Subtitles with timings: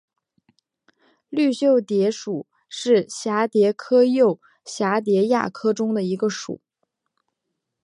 [1.29, 6.59] 绿袖蝶属是蛱蝶科釉蛱蝶亚科中的一个属。